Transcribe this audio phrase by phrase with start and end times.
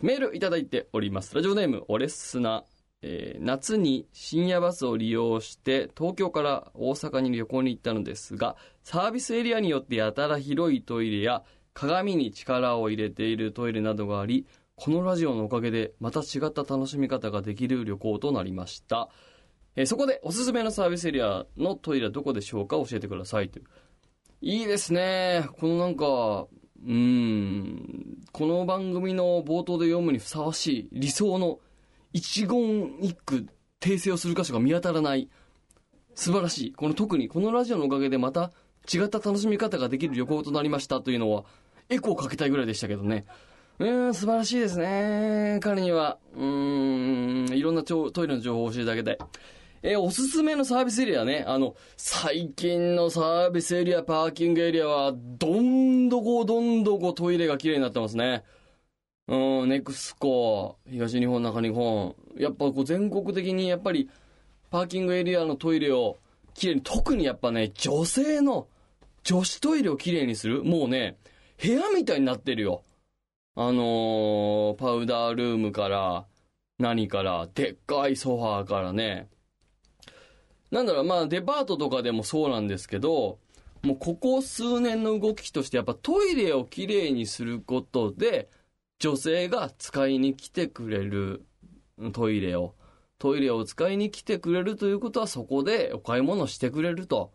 [0.00, 1.34] メールいただいております。
[1.34, 2.62] ラジオネーム、オレッスナ。
[3.02, 11.42] えー夏に深夜バスを利用して東京から大阪に旅行に行ったのですが、サービスエリアによってやたら広いトイレや
[11.74, 19.08] 鏡に力を入れているトイレなどがあり、このラジオのおかげでまた違った楽しみ方ができる旅行となりました。
[19.74, 22.76] えーそこでおすすめのサービスエリアのトイレはどこでしょうか？
[22.76, 23.64] 教えてくださいという。
[24.42, 25.48] いいですね。
[25.58, 26.46] このなんか、
[26.86, 31.58] うん、この番組の冒頭で読むにふさわしい理想の
[32.12, 33.46] 一言一句
[33.80, 35.28] 訂正をする箇所が見当たらない。
[36.14, 36.72] 素晴らしい。
[36.72, 38.52] この特にこのラジオのおかげでまた
[38.92, 41.44] 違った楽しみ方ができる旅行となりましたというのは
[41.88, 43.24] エコーかけたいぐらいでしたけどね。
[43.78, 45.58] うん、素晴らしいですね。
[45.62, 49.18] 彼には、うん、いろんなちょトイレの情報を教えてあげたい。
[49.82, 51.44] えーおすすめのサービスエリアね。
[51.46, 55.67] あの、最近のサービスエリア、パーキングエリアは、どん
[56.08, 58.44] どこどんどこトイレが綺麗になってますね。
[59.28, 62.14] うん、ネクスコ、東日本、中日本。
[62.36, 64.08] やっぱこう全国的にやっぱり、
[64.70, 66.16] パーキングエリアのトイレを
[66.54, 68.68] 綺麗に、特にやっぱね、女性の
[69.24, 71.18] 女子トイレを綺麗にするもうね、
[71.62, 72.82] 部屋みたいになってるよ。
[73.54, 76.26] あのーパウダールームから、
[76.78, 79.28] 何から、でっかいソファーからね。
[80.70, 83.38] なんだろう、まあデパートとかでもそうなんですけど、
[83.82, 88.48] もうここ数年の動きとしてやっぱトイレをきれいにすることで、
[88.98, 91.46] 女性が使いに来てくれる
[92.12, 92.74] トイレを、
[93.18, 97.32] トイレを使いに来てくれるということはそこでお買い物してくれると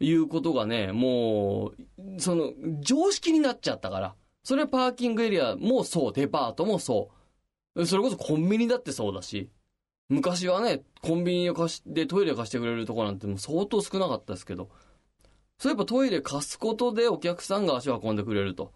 [0.00, 4.14] いうことがね、もう、その常識になっちゃったから。
[4.44, 7.10] それはパーキングエリアもそう、デパートもそ
[7.74, 7.86] う。
[7.86, 9.50] それこそコンビニだってそうだし。
[10.08, 14.70] 昔はね、コンビニを貸しでトイレ貸してくれるとこなんてもう相当少なかったですけど、
[15.58, 18.72] そういえばトイレ貸すことでお客さんが足を運んでくれると。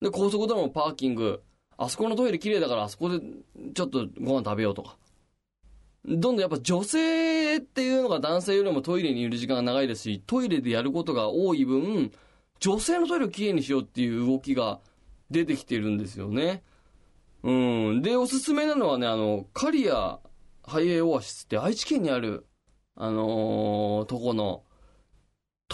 [0.00, 1.42] で、高速道路のパーキング、
[1.78, 3.20] あそこのトイレ綺麗だからあそこで
[3.74, 4.96] ちょっとご飯食べようとか。
[6.04, 12.12] どんどんやっぱ女性っていうのが男性よりもトイレにいる時間が長いですし、トイレでやることが多い分、
[12.58, 14.80] 女性のトイレをきれいにしようっていう動きが
[15.30, 16.62] 出てきてるんですよね。
[17.44, 18.02] うん。
[18.02, 20.18] で、おすすめなのはね、あの、カリア
[20.64, 22.46] ハイエイオアシスって愛知県にある、
[22.96, 24.64] あのーとこの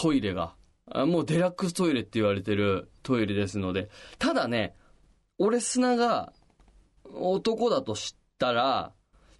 [0.00, 0.54] トイレが、
[0.94, 4.76] もうデラックストイレって言われてるトイレですので、ただね、
[5.38, 6.32] 俺砂が
[7.14, 8.92] 男だと知ったら、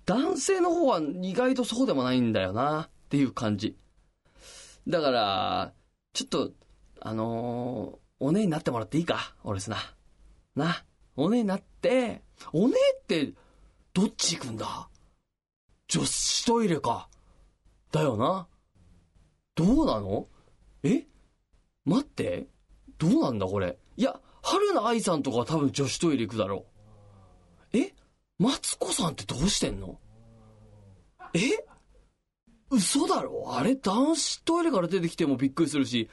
[0.05, 3.77] 男性の方は意外とそうでもないんだよなっていう感じ。
[4.89, 5.73] だから、
[6.13, 6.51] ちょっと、
[7.01, 9.77] あのーお姉になってもらっていいか俺砂。
[10.57, 10.85] な。
[11.15, 13.33] お姉になって、お姉って、
[13.95, 14.89] どっち行くんだ？
[15.87, 17.09] 女子トイレか。
[17.93, 18.49] だよな。
[19.55, 20.27] どうなの？
[20.83, 21.07] え？
[21.85, 22.47] 待って。
[22.99, 23.79] どうなんだこれ？
[23.97, 26.67] いや、春菜愛さんとかは多分女子トイレ行くだろ
[27.73, 27.79] う。
[27.79, 27.95] え？
[28.39, 29.99] マツコさんってどうしてんの？
[31.35, 31.41] え？
[32.71, 33.57] 嘘だろ？
[33.57, 33.75] あれ？
[33.77, 36.09] 男子トイレから出てきてもびっくりするし、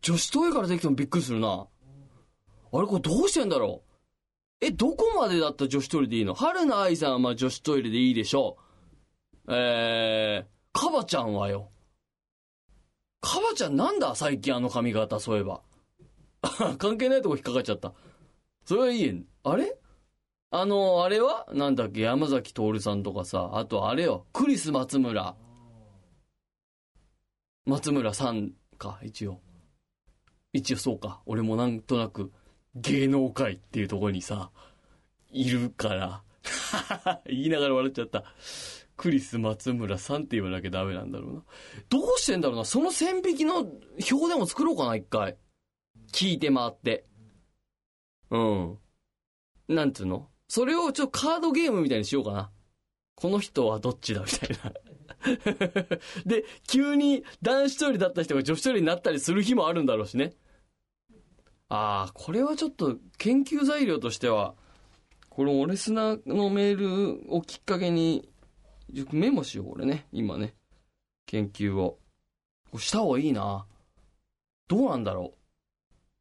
[0.00, 1.48] 女子トイレから出てきてもびっくりするな。
[2.72, 2.86] あれ？
[2.86, 3.82] これどうしてんだろ
[4.60, 4.64] う？
[4.64, 6.34] え、どこまでだったら女子トイレでいいの？
[6.34, 8.56] 春菜愛さんはまあ女子トイレでいいでしょ
[9.46, 9.54] う。
[9.54, 11.70] えー、カバちゃんはよ。
[13.22, 15.62] カバちゃんなんだ最近あの髪型そういえば。
[16.76, 17.94] 関係ないとこ引っかかっちゃった。
[18.64, 19.14] それはいいえ。
[19.44, 19.78] あれ？
[20.50, 21.46] あの、あれは？
[21.52, 22.00] なんだっけ？
[22.00, 25.36] 山崎徹さんとかさ、あとあれよ、クリス松村。
[27.64, 29.40] 松村さんか、一応。
[30.52, 31.22] 一応そうか。
[31.24, 32.32] 俺もなんとなく
[32.74, 34.50] 芸能界っていうところにさ、
[35.30, 36.22] いるから。
[37.26, 38.24] 言いながら笑っちゃった。
[39.02, 41.42] クリス松村さんって言わなきゃダメなんだろうな。
[41.88, 42.64] どうしてんだろうな。
[42.64, 45.36] その線引きの表でも作ろうかな、一回。
[46.12, 47.04] 聞いて回って。
[48.30, 48.78] うん。
[49.66, 50.28] なんつうの？
[50.46, 52.52] それをちょっとカードゲームみたいにしようかな。
[53.16, 54.72] この人はどっちだみたいな。
[56.24, 60.34] で、急に男子トイレだった人が女子トイレになったりする日もあるんだろうしね。
[61.68, 64.54] ああ、これはちょっと研究材料としては、
[65.28, 66.76] このオレスナのメー
[67.24, 68.28] ルをきっかけに、
[69.12, 70.06] メモしよう、これね。
[70.12, 70.54] 今ね。
[71.26, 71.98] 研究を。
[72.78, 73.66] した方がいいな。
[74.68, 75.34] どうなんだろ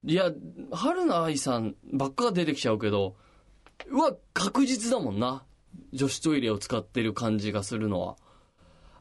[0.03, 0.11] う。
[0.11, 0.31] いや、
[0.71, 3.15] 春菜愛さんばっか出てきちゃうけど、
[3.87, 5.43] うわ、確実だもんな。
[5.93, 8.17] 女子トイレを使ってる感じがするのは。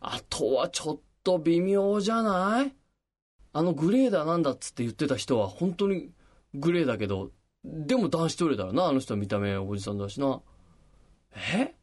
[0.01, 2.75] あとはちょっと微妙じゃない？
[3.53, 6.11] あのグレーだなんだっつって言ってた人は本当に
[6.55, 7.33] グレーだけど、
[7.65, 10.41] でも男子トイレだよな、あの人は見た目おじさんだしな。
[11.55, 11.75] え？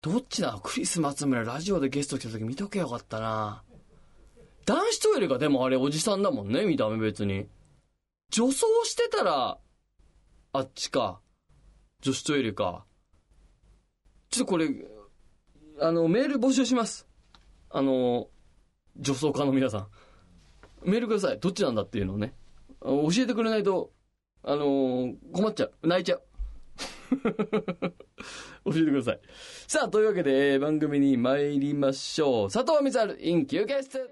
[0.00, 0.60] どっちだ？
[0.62, 3.64] クリス松村ラジオでゲスト来た時見とけよかったな。
[4.64, 7.48] 男子トイレがでもあれおじさんだもんね、見た目別に。
[8.30, 9.58] 女装してたら、
[10.52, 11.20] あっちか。
[12.00, 12.84] 女子トイレか。
[14.30, 14.68] ちょっとこれ、
[15.80, 17.08] あの、メール募集します。
[17.70, 18.28] あの、
[18.98, 19.88] 女装家の皆さん。
[20.84, 21.40] メールください。
[21.40, 22.34] どっちなんだっていうのをね。
[22.82, 23.90] 教えてくれないと、
[24.44, 25.72] あの困っちゃう。
[25.82, 26.22] 泣いちゃう。
[28.64, 29.20] 教えてください。
[29.66, 32.50] さあ、というわけで、えー番組に参りましょう。
[32.50, 34.10] 佐藤光春、イン休憩室。